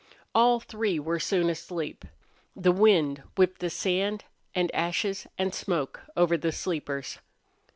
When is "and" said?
4.55-4.73, 5.37-5.53